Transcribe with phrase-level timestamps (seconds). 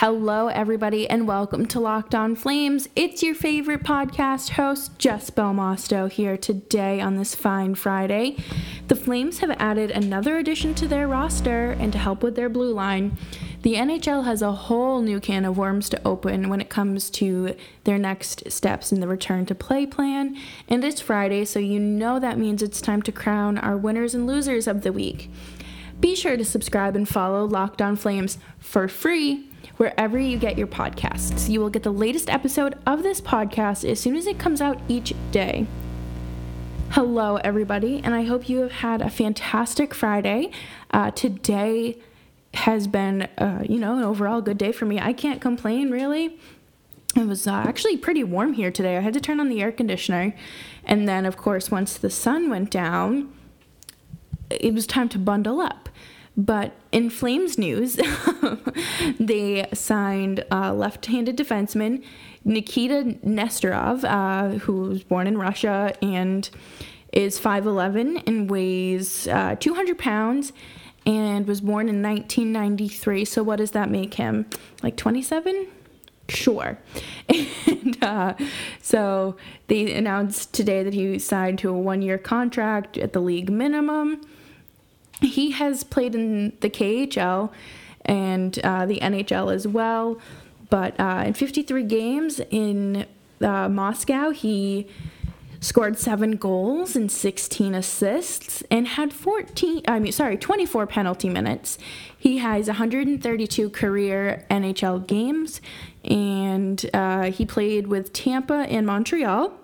[0.00, 2.86] Hello, everybody, and welcome to Locked On Flames.
[2.94, 8.36] It's your favorite podcast host, Jess Belmosto, here today on this fine Friday.
[8.88, 12.74] The Flames have added another addition to their roster, and to help with their blue
[12.74, 13.16] line,
[13.62, 17.56] the NHL has a whole new can of worms to open when it comes to
[17.84, 20.36] their next steps in the return to play plan.
[20.68, 24.26] And it's Friday, so you know that means it's time to crown our winners and
[24.26, 25.30] losers of the week.
[25.98, 30.66] Be sure to subscribe and follow Locked On Flames for free wherever you get your
[30.66, 31.48] podcasts.
[31.48, 34.80] You will get the latest episode of this podcast as soon as it comes out
[34.88, 35.66] each day.
[36.90, 40.50] Hello, everybody, and I hope you have had a fantastic Friday.
[40.92, 41.98] Uh, today
[42.54, 44.98] has been, uh, you know, an overall good day for me.
[44.98, 46.38] I can't complain, really.
[47.14, 48.96] It was uh, actually pretty warm here today.
[48.96, 50.34] I had to turn on the air conditioner.
[50.84, 53.32] And then, of course, once the sun went down,
[54.50, 55.85] it was time to bundle up.
[56.36, 57.98] But in Flames news,
[59.20, 62.04] they signed uh, left handed defenseman
[62.44, 66.48] Nikita Nesterov, uh, who was born in Russia and
[67.12, 70.52] is 5'11 and weighs uh, 200 pounds
[71.06, 73.24] and was born in 1993.
[73.24, 74.46] So, what does that make him?
[74.82, 75.68] Like 27?
[76.28, 76.78] Sure.
[77.68, 78.34] And uh,
[78.80, 79.36] so
[79.68, 84.20] they announced today that he signed to a one year contract at the league minimum
[85.20, 87.50] he has played in the KHL
[88.04, 90.18] and uh, the NHL as well.
[90.68, 93.06] But uh, in 53 games in
[93.40, 94.88] uh, Moscow, he
[95.60, 101.78] scored seven goals and 16 assists and had 14 i mean sorry 24 penalty minutes
[102.18, 105.60] he has 132 career nhl games
[106.04, 109.54] and uh, he played with tampa and montreal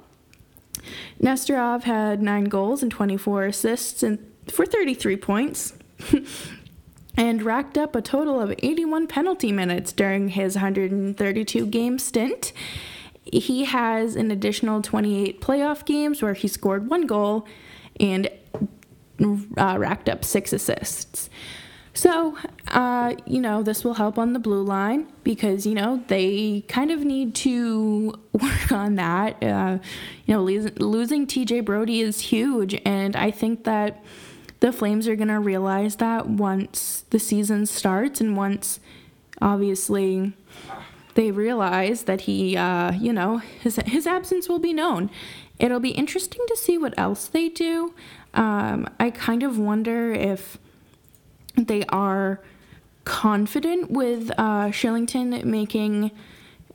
[1.22, 5.74] nesterov had nine goals and 24 assists and for 33 points
[7.16, 12.52] and racked up a total of 81 penalty minutes during his 132 game stint.
[13.24, 17.46] He has an additional 28 playoff games where he scored one goal
[18.00, 18.28] and
[19.56, 21.30] uh, racked up six assists.
[21.94, 22.38] So,
[22.68, 26.90] uh, you know, this will help on the blue line because, you know, they kind
[26.90, 29.42] of need to work on that.
[29.42, 29.78] Uh,
[30.24, 32.80] you know, losing TJ Brodie is huge.
[32.86, 34.02] And I think that
[34.62, 38.78] the Flames are going to realize that once the season starts and once
[39.40, 40.34] obviously
[41.14, 45.10] they realize that he, uh, you know, his, his absence will be known.
[45.58, 47.92] It'll be interesting to see what else they do.
[48.34, 50.58] Um, I kind of wonder if
[51.56, 52.40] they are
[53.04, 56.12] confident with uh, Kylington making,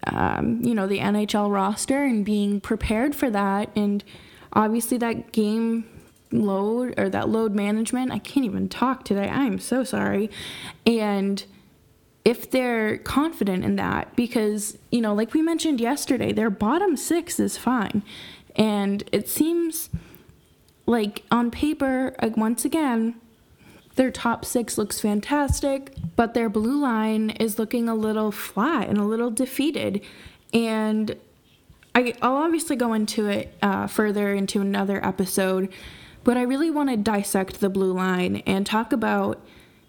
[0.06, 3.70] um, you know, the NHL roster and being prepared for that.
[3.78, 4.04] And
[4.52, 5.86] obviously, that game
[6.32, 8.12] load or that load management.
[8.12, 9.30] I can't even talk today.
[9.30, 10.30] I'm so sorry.
[10.86, 11.46] And
[12.26, 17.40] if they're confident in that, because, you know, like we mentioned yesterday, their bottom six
[17.40, 18.04] is fine.
[18.56, 19.90] And it seems
[20.86, 23.16] like on paper, like once again,
[23.96, 28.98] their top six looks fantastic, but their blue line is looking a little flat and
[28.98, 30.02] a little defeated.
[30.54, 31.16] And
[31.96, 35.70] I, will obviously go into it uh, further into another episode
[36.28, 39.40] but I really want to dissect the blue line and talk about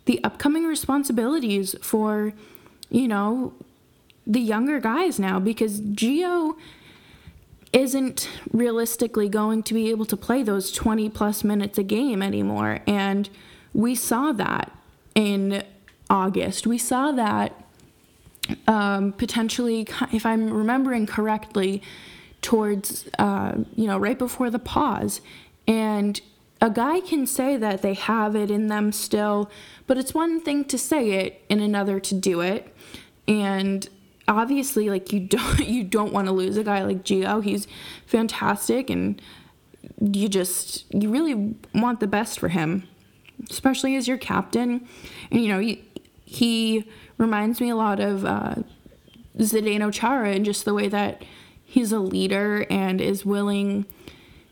[0.04, 2.32] the upcoming responsibilities for,
[2.90, 3.54] you know,
[4.24, 6.54] the younger guys now because Gio
[7.72, 12.82] isn't realistically going to be able to play those 20 plus minutes a game anymore.
[12.86, 13.28] And
[13.74, 14.70] we saw that
[15.16, 15.64] in
[16.08, 16.68] August.
[16.68, 17.64] We saw that
[18.68, 21.82] um, potentially, if I'm remembering correctly,
[22.42, 25.20] towards, uh, you know, right before the pause.
[25.68, 26.20] And
[26.60, 29.50] a guy can say that they have it in them still,
[29.86, 32.74] but it's one thing to say it and another to do it.
[33.28, 33.88] And
[34.26, 37.44] obviously like you don't you don't want to lose a guy like Gio.
[37.44, 37.68] He's
[38.06, 39.20] fantastic and
[40.00, 42.88] you just you really want the best for him,
[43.50, 44.88] especially as your captain.
[45.30, 45.84] And you know, he,
[46.24, 48.56] he reminds me a lot of uh,
[49.38, 51.24] Zdeno Chara in just the way that
[51.64, 53.86] he's a leader and is willing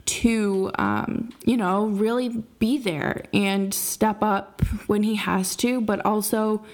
[0.07, 6.05] to, um, you know, really be there and step up when he has to, but
[6.05, 6.65] also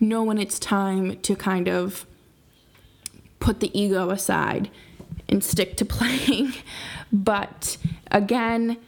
[0.00, 2.06] know when it's time to kind of
[3.40, 4.70] put the ego aside
[5.28, 6.54] and stick to playing.
[7.12, 7.76] but
[8.10, 8.78] again,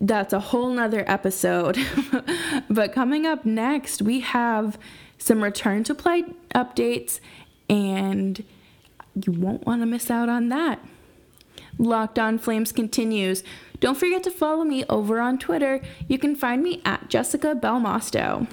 [0.00, 1.78] that's a whole nother episode.
[2.70, 4.78] but coming up next, we have
[5.18, 6.24] some return to play
[6.54, 7.20] updates,
[7.68, 8.44] and
[9.14, 10.80] you won't want to miss out on that.
[11.78, 13.42] Locked On Flames continues.
[13.80, 15.80] Don't forget to follow me over on Twitter.
[16.08, 18.48] You can find me at Jessica Belmosto.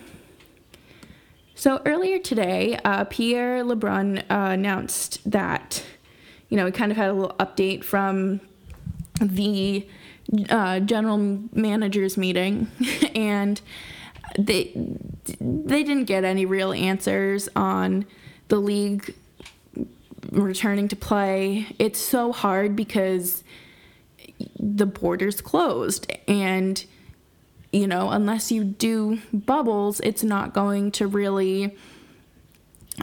[1.55, 5.83] So earlier today, uh, Pierre LeBrun uh, announced that,
[6.49, 8.41] you know, we kind of had a little update from
[9.21, 9.87] the
[10.49, 11.17] uh, general
[11.53, 12.67] managers meeting,
[13.15, 13.61] and
[14.37, 14.71] they
[15.39, 18.05] they didn't get any real answers on
[18.49, 19.15] the league
[20.31, 21.67] returning to play.
[21.79, 23.43] It's so hard because
[24.59, 26.11] the borders closed.
[26.27, 26.83] And
[27.71, 31.75] you know unless you do bubbles it's not going to really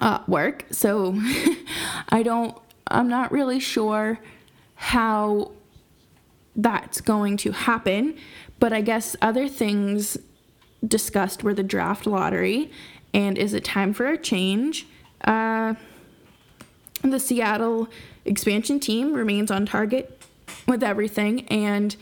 [0.00, 0.64] uh, work.
[0.70, 1.18] So
[2.08, 4.18] i don't i'm not really sure
[4.74, 5.52] how
[6.56, 8.16] that's going to happen.
[8.58, 10.16] But i guess other things
[10.86, 12.70] discussed were the draft lottery
[13.14, 14.86] and is it time for a change?
[15.22, 15.74] Uh,
[17.10, 17.88] the seattle
[18.24, 20.20] expansion team remains on target
[20.66, 21.46] with everything.
[21.48, 21.96] And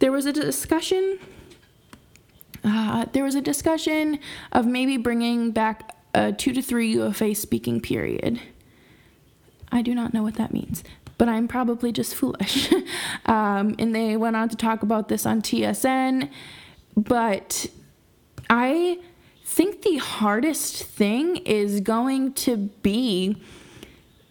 [0.00, 1.18] there was a discussion.
[2.64, 4.18] Uh, there was a discussion
[4.52, 8.40] of maybe bringing back a two to three UFA speaking period.
[9.72, 10.82] I do not know what that means,
[11.16, 12.72] but I'm probably just foolish.
[13.26, 16.28] um, and they went on to talk about this on TSN,
[16.96, 17.68] but
[18.48, 18.98] I
[19.44, 23.40] think the hardest thing is going to be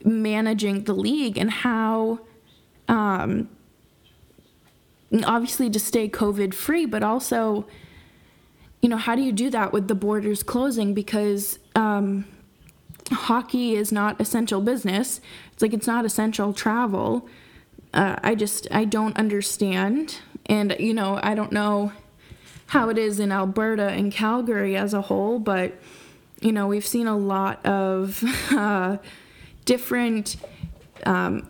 [0.04, 2.20] managing the league and how
[2.88, 3.50] um,
[5.26, 7.66] obviously to stay COVID free, but also,
[8.82, 10.94] you know, how do you do that with the borders closing?
[10.94, 12.26] Because um,
[13.12, 15.22] hockey is not essential business.
[15.54, 17.28] It's like it's not essential travel.
[17.94, 21.92] Uh, I just I don't understand, and you know I don't know
[22.68, 25.74] how it is in Alberta and Calgary as a whole, but
[26.40, 28.98] you know we've seen a lot of uh,
[29.70, 30.36] different.
[31.06, 31.48] Um,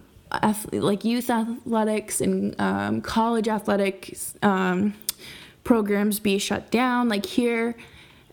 [0.71, 4.93] like youth athletics and um, college athletics um,
[5.63, 7.09] programs be shut down.
[7.09, 7.75] Like here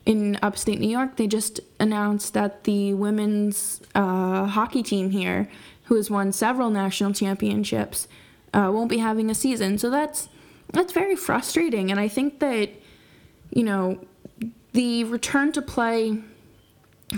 [0.04, 5.48] in upstate New York, they just announced that the women's uh, hockey team here,
[5.84, 8.08] who has won several national championships,
[8.52, 9.78] uh, won't be having a season.
[9.78, 10.28] So that's
[10.72, 12.70] that's very frustrating, and I think that
[13.50, 14.00] you know
[14.72, 16.18] the return to play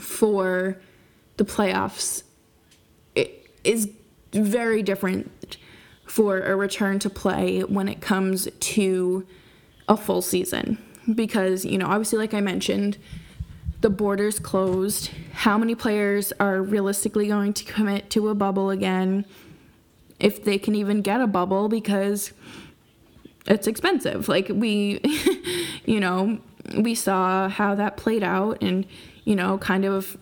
[0.00, 0.78] for
[1.38, 2.22] the playoffs
[3.64, 3.90] is
[4.32, 5.56] very different
[6.04, 9.26] for a return to play when it comes to
[9.88, 10.78] a full season.
[11.14, 12.98] Because you know obviously like i mentioned
[13.80, 15.10] the borders closed.
[15.32, 19.24] How many players are realistically going to commit to a bubble again
[20.18, 21.68] if they can even get a bubble?
[21.68, 22.32] Because
[23.46, 24.28] it's expensive.
[24.28, 25.00] Like we
[25.84, 26.38] you know
[26.76, 28.86] we saw how that played out and
[29.24, 30.16] you know kind of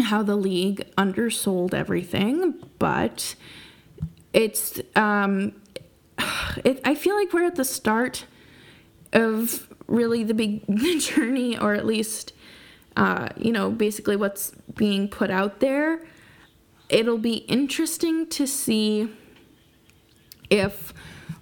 [0.00, 3.34] how the league undersold everything, but
[4.32, 5.54] it's um,
[6.64, 8.26] it, I feel like we're at the start
[9.12, 10.62] of really the big
[11.00, 12.32] journey, or at least
[12.96, 16.06] uh, you know basically what's being put out there.
[16.88, 19.10] It'll be interesting to see
[20.48, 20.94] if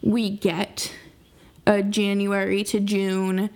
[0.02, 0.92] we get
[1.66, 3.50] a January to June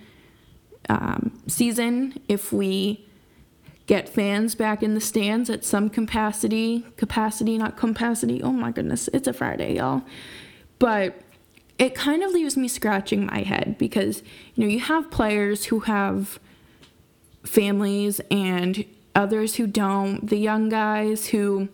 [0.89, 3.05] um, season, if we
[3.91, 6.85] get fans back in the stands at some capacity.
[6.95, 8.41] Capacity, not capacity.
[8.41, 10.03] Oh my goodness, it's a Friday, y'all.
[10.79, 11.19] But
[11.77, 14.23] it kind of leaves me scratching my head because,
[14.55, 16.39] you know, you have players who have
[17.43, 20.25] families and others who don't.
[20.25, 21.67] The young guys who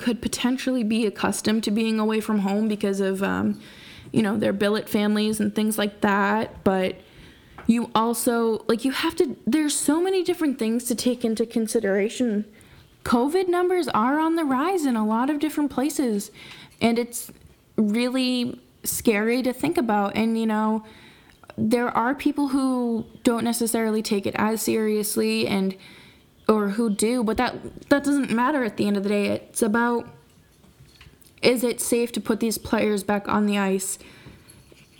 [0.00, 3.60] could potentially be accustomed to being away from home because of, um,
[4.10, 6.64] you know, their billet families and things like that.
[6.64, 6.96] But
[7.70, 12.44] you also like you have to there's so many different things to take into consideration.
[13.04, 16.32] Covid numbers are on the rise in a lot of different places
[16.80, 17.30] and it's
[17.76, 20.16] really scary to think about.
[20.16, 20.84] And you know
[21.56, 25.76] there are people who don't necessarily take it as seriously and
[26.48, 29.26] or who do but that that doesn't matter at the end of the day.
[29.26, 30.08] It's about
[31.40, 33.96] is it safe to put these players back on the ice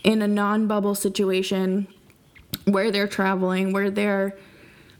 [0.05, 1.87] in a non-bubble situation
[2.65, 4.35] where they're traveling, where they're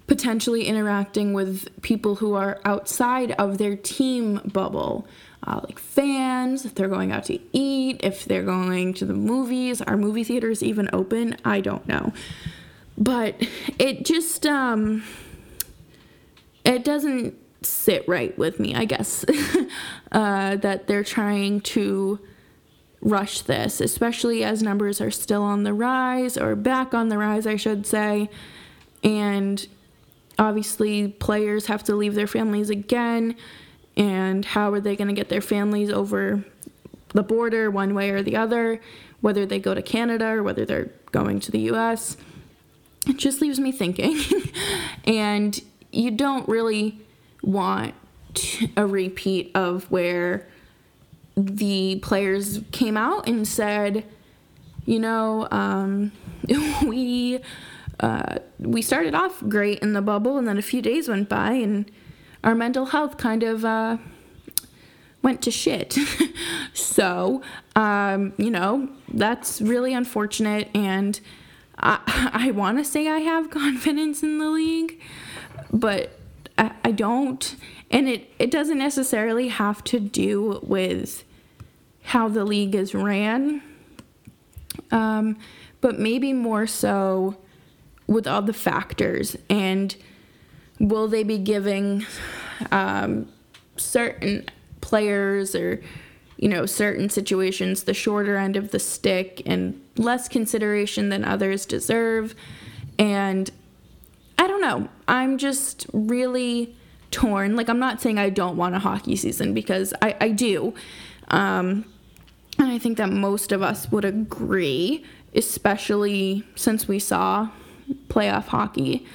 [0.08, 5.08] potentially interacting with people who are outside of their team bubble,
[5.48, 9.82] uh, like fans, if they're going out to eat, if they're going to the movies.
[9.82, 11.38] Are movie theaters even open?
[11.46, 12.14] I don't know.
[12.98, 13.36] But
[13.80, 15.04] it just, um,
[16.66, 19.24] it doesn't sit right with me, I guess,
[20.12, 22.20] uh, that they're trying to
[23.02, 27.48] rush this, especially as numbers are still on the rise or back on the rise,
[27.48, 28.30] I should say.
[29.04, 29.68] And
[30.38, 33.36] obviously, players have to leave their families again.
[33.98, 36.46] And how are they going to get their families over
[37.10, 38.80] the border one way or the other,
[39.20, 42.18] whether they go to Canada or whether they're going to the US?
[43.08, 44.20] it just leaves me thinking.
[45.06, 45.60] and
[45.92, 47.00] you don't really
[47.42, 47.94] want
[48.78, 50.48] a repeat of where
[51.36, 54.06] the players came out and said,
[54.86, 56.12] you know, um,
[56.86, 57.40] we
[58.00, 61.52] uh, we started off great in the bubble, and then a few days went by,
[61.52, 61.90] and
[62.44, 63.98] our mental health kind of uh,
[65.22, 65.98] went to shit.
[66.74, 67.44] so,
[67.76, 71.20] um, you know, that's really unfortunate, and
[71.78, 72.00] I,
[72.34, 75.00] I want to say I have confidence in the league,
[75.72, 76.20] but
[76.58, 77.56] I, don't.
[77.90, 81.24] And it, it doesn't necessarily have to do with
[82.04, 83.62] how the league is ran,
[84.92, 85.38] um,
[85.80, 87.38] but maybe more so
[88.08, 89.38] with all the factors.
[89.50, 89.96] And
[90.80, 92.06] will they be giving
[92.72, 93.32] um,
[93.78, 94.46] certain
[94.82, 95.82] players or
[96.38, 101.68] you know certain situations the shorter end of the stick and less consideration than others
[101.68, 102.34] deserve
[102.98, 103.52] and
[104.42, 104.90] i don't know.
[105.08, 106.76] I'm just really
[107.12, 107.56] torn.
[107.56, 110.74] Like i'm not saying i don't want a hockey season because i, I do.
[111.30, 111.86] Um,
[112.60, 117.50] and i think that most of us would agree especially since we saw
[118.08, 119.06] playoff hockey.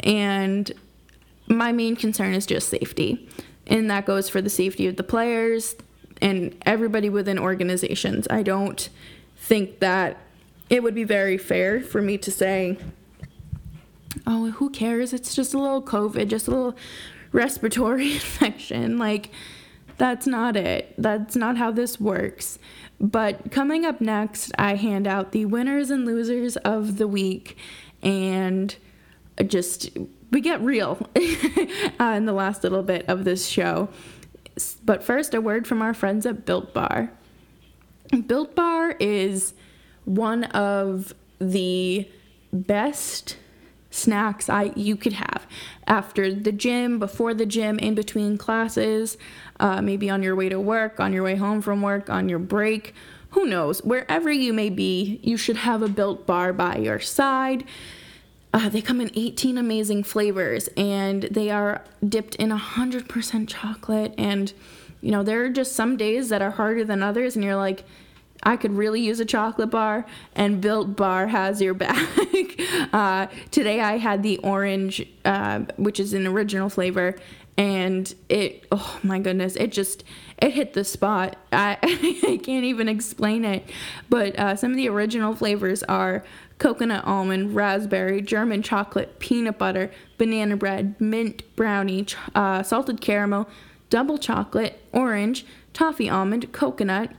[0.00, 0.70] And
[1.46, 3.28] my main concern is just safety.
[3.66, 5.76] And that goes for the safety of the players
[6.20, 8.26] and everybody within organizations.
[8.30, 8.88] I don't
[9.36, 10.18] think that
[10.68, 12.78] it would be very fair for me to say,
[14.26, 15.12] oh, who cares?
[15.12, 16.76] It's just a little COVID, just a little
[17.32, 18.98] respiratory infection.
[18.98, 19.30] Like,
[19.98, 20.94] that's not it.
[20.98, 22.58] That's not how this works.
[23.00, 27.56] But coming up next, I hand out the winners and losers of the week
[28.02, 28.74] and
[29.46, 29.90] just
[30.30, 30.98] we get real
[32.00, 33.88] uh, in the last little bit of this show.
[34.84, 37.10] But first, a word from our friends at Built Bar.
[38.26, 39.54] Built Bar is
[40.04, 42.08] one of the
[42.52, 43.36] best
[43.92, 45.46] snacks I you could have
[45.86, 49.16] after the gym, before the gym, in between classes,
[49.60, 52.38] uh, maybe on your way to work, on your way home from work, on your
[52.38, 52.94] break.
[53.30, 53.82] Who knows?
[53.82, 57.64] Wherever you may be, you should have a Built Bar by your side.
[58.54, 64.14] Uh, they come in 18 amazing flavors and they are dipped in 100% chocolate.
[64.18, 64.52] And,
[65.00, 67.84] you know, there are just some days that are harder than others, and you're like,
[68.42, 72.08] I could really use a chocolate bar, and Built Bar has your back.
[72.92, 77.16] uh, today I had the orange, uh, which is an original flavor,
[77.56, 80.04] and it, oh my goodness, it just,
[80.38, 81.36] it hit the spot.
[81.52, 83.68] I, I can't even explain it.
[84.08, 86.24] But uh, some of the original flavors are
[86.58, 93.48] coconut almond, raspberry, German chocolate, peanut butter, banana bread, mint brownie, uh, salted caramel,
[93.90, 97.10] double chocolate, orange, toffee almond, coconut,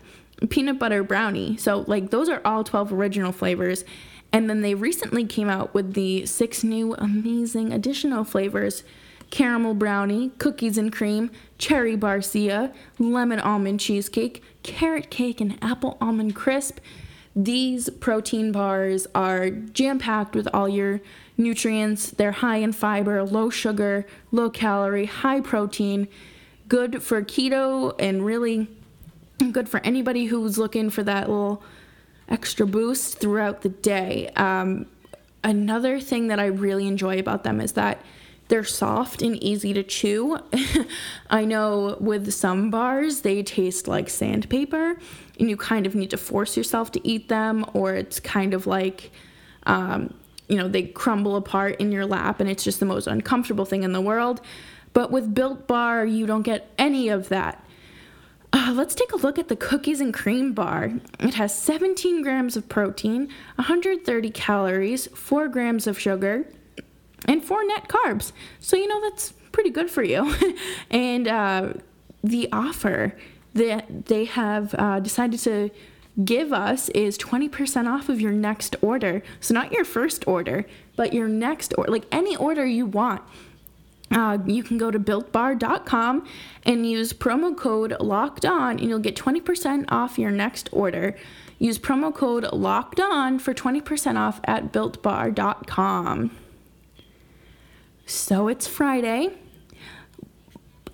[0.49, 1.57] peanut butter brownie.
[1.57, 3.85] So, like, those are all 12 original flavors.
[4.31, 8.83] And then they recently came out with the six new amazing additional flavors
[9.29, 16.35] caramel brownie, cookies and cream, cherry barcia, lemon almond cheesecake, carrot cake, and apple almond
[16.35, 16.77] crisp.
[17.35, 21.01] These protein bars are jam packed with all your
[21.35, 22.11] nutrients.
[22.11, 26.07] They're high in fiber, low sugar, low calorie, high protein,
[26.67, 28.67] good for keto, and really
[29.51, 31.63] good for anybody who's looking for that little
[32.29, 34.29] extra boost throughout the day.
[34.35, 34.85] Um,
[35.43, 38.01] another thing that I really enjoy about them is that
[38.47, 40.37] they're soft and easy to chew.
[41.29, 44.97] I know with some bars, they taste like sandpaper,
[45.39, 48.67] and you kind of need to force yourself to eat them, or it's kind of
[48.67, 49.11] like,
[49.65, 50.13] um,
[50.47, 53.83] you know, they crumble apart in your lap, and it's just the most uncomfortable thing
[53.83, 54.41] in the world.
[54.91, 57.62] But with Built Bar, you don't get any of that.
[58.55, 60.91] Uh, let's take a look at the cookies and cream bar.
[61.19, 66.45] It has 17 grams of protein, 130 calories, 4 grams of sugar,
[67.25, 68.31] and four net carbs.
[68.59, 70.35] So, you know, that's pretty good for you.
[70.91, 71.73] and uh,
[72.23, 73.17] the offer
[73.55, 75.71] that they have uh, decided to
[76.23, 79.23] give us is 20% off of your next order.
[79.39, 83.23] So, not your first order, but your next order, like any order you want.
[84.13, 86.25] Uh, you can go to builtbar.com
[86.63, 91.15] and use promo code locked on, and you'll get 20% off your next order.
[91.57, 96.31] Use promo code locked on for 20% off at builtbar.com.
[98.05, 99.29] So it's Friday.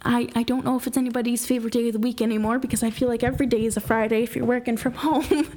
[0.01, 2.89] I, I don't know if it's anybody's favorite day of the week anymore because I
[2.89, 5.51] feel like every day is a Friday if you're working from home.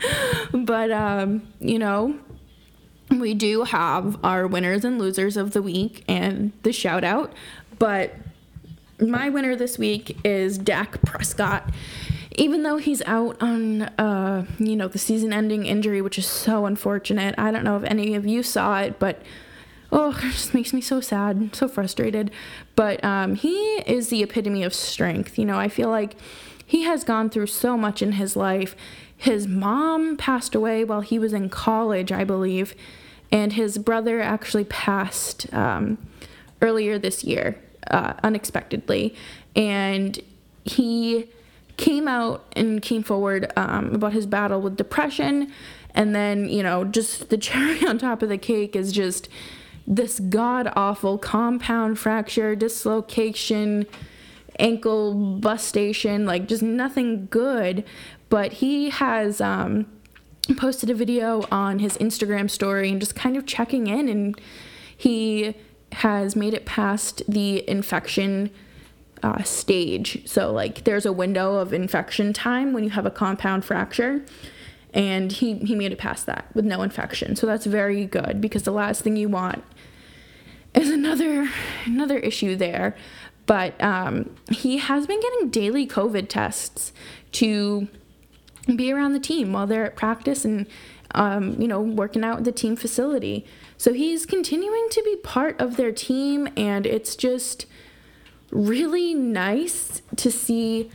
[0.52, 2.18] but, um, you know,
[3.20, 7.32] we do have our winners and losers of the week and the shout out.
[7.78, 8.14] But
[9.00, 11.70] my winner this week is Dak Prescott.
[12.36, 16.64] Even though he's out on, uh, you know, the season ending injury, which is so
[16.64, 17.34] unfortunate.
[17.36, 19.20] I don't know if any of you saw it, but
[19.90, 22.30] oh, it just makes me so sad, so frustrated.
[22.74, 23.54] But um, he
[23.86, 25.38] is the epitome of strength.
[25.38, 26.16] You know, I feel like
[26.64, 28.74] he has gone through so much in his life.
[29.14, 32.74] His mom passed away while he was in college, I believe,
[33.32, 35.98] and his brother actually passed um,
[36.60, 37.58] earlier this year,
[37.90, 39.16] uh, unexpectedly.
[39.56, 40.20] And
[40.64, 41.30] he
[41.78, 45.50] came out and came forward um, about his battle with depression.
[45.94, 49.28] And then, you know, just the cherry on top of the cake is just
[49.86, 53.86] this god awful compound fracture, dislocation,
[54.58, 57.82] ankle bustation, like just nothing good.
[58.28, 59.86] But he has um,
[60.56, 64.40] posted a video on his Instagram story and just kind of checking in, and
[64.96, 65.54] he
[65.92, 68.50] has made it past the infection
[69.22, 70.26] uh, stage.
[70.26, 74.24] So, like, there's a window of infection time when you have a compound fracture.
[74.94, 77.34] And he, he made it past that with no infection.
[77.34, 79.64] So that's very good because the last thing you want
[80.74, 81.48] is another
[81.86, 82.94] another issue there.
[83.46, 86.92] But um, he has been getting daily COVID tests
[87.32, 87.88] to
[88.66, 90.66] be around the team while they're at practice and
[91.14, 93.44] um, you know working out the team facility.
[93.76, 97.66] So he's continuing to be part of their team, and it's just
[98.50, 100.90] really nice to see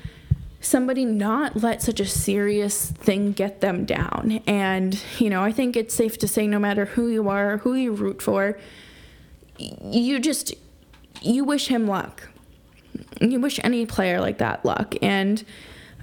[0.62, 4.42] somebody not let such a serious thing get them down.
[4.48, 7.74] And, you know, I think it's safe to say no matter who you are, who
[7.74, 8.58] you root for,
[9.58, 10.54] you just
[11.22, 12.30] you wish him luck.
[13.20, 14.96] You wish any player like that luck.
[15.02, 15.44] And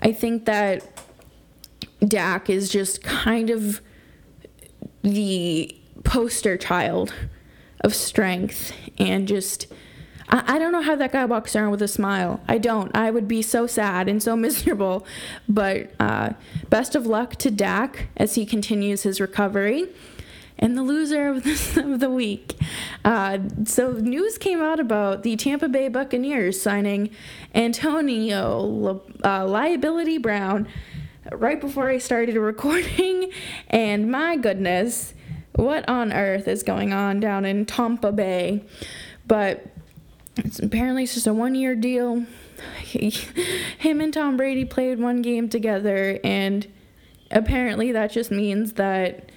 [0.01, 1.04] I think that
[2.07, 3.81] Dak is just kind of
[5.03, 7.13] the poster child
[7.81, 9.67] of strength and just
[10.29, 12.41] I, I don't know how that guy walks around with a smile.
[12.49, 12.95] I don't.
[12.97, 15.07] I would be so sad and so miserable.
[15.49, 16.31] But uh,
[16.69, 19.87] best of luck to Dak as he continues his recovery
[20.59, 21.47] and the loser of,
[21.77, 22.55] of the week.
[23.05, 27.11] Uh, so, news came out about the Tampa Bay Buccaneers signing
[27.55, 30.69] Antonio uh, Liability Brown
[31.33, 33.31] right before I started recording.
[33.69, 35.15] And my goodness,
[35.55, 38.65] what on earth is going on down in Tampa Bay?
[39.27, 39.67] But
[40.37, 42.27] it's, apparently, it's just a one year deal.
[42.85, 46.67] Him and Tom Brady played one game together, and
[47.31, 49.31] apparently, that just means that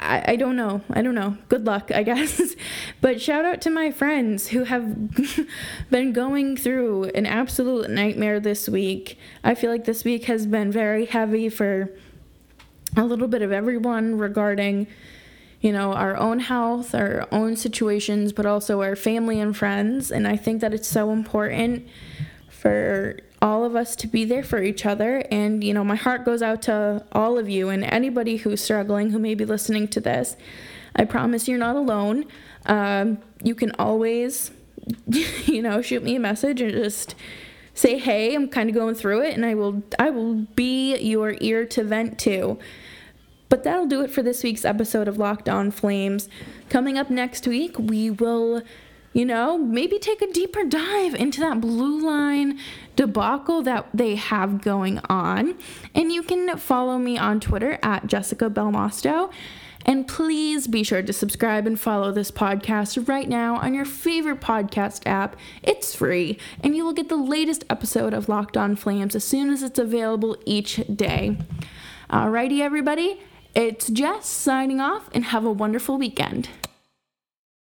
[0.00, 0.82] I, I don't know.
[0.90, 1.36] I don't know.
[1.48, 2.54] Good luck, I guess.
[3.00, 5.10] but shout out to my friends who have
[5.90, 9.18] been going through an absolute nightmare this week.
[9.44, 11.90] I feel like this week has been very heavy for
[12.96, 14.86] a little bit of everyone regarding,
[15.60, 20.10] you know, our own health, our own situations, but also our family and friends.
[20.10, 21.86] And I think that it's so important
[22.50, 25.22] for all of us to be there for each other.
[25.30, 29.10] And, you know, my heart goes out to all of you and anybody who's struggling
[29.10, 30.36] who may be listening to this.
[30.96, 32.24] I promise you're not alone.
[32.66, 34.50] Um, you can always,
[35.06, 37.14] you know, shoot me a message and just
[37.74, 41.36] say, "Hey, I'm kind of going through it," and I will, I will be your
[41.40, 42.58] ear to vent to.
[43.48, 46.28] But that'll do it for this week's episode of Locked On Flames.
[46.68, 48.62] Coming up next week, we will
[49.18, 52.56] you know, maybe take a deeper dive into that blue line
[52.94, 55.56] debacle that they have going on.
[55.92, 59.32] And you can follow me on Twitter at Jessica Belmosto.
[59.84, 64.40] And please be sure to subscribe and follow this podcast right now on your favorite
[64.40, 65.34] podcast app.
[65.64, 69.50] It's free, and you will get the latest episode of Locked On Flames as soon
[69.50, 71.38] as it's available each day.
[72.08, 73.20] Alrighty, everybody,
[73.52, 76.50] it's Jess signing off, and have a wonderful weekend.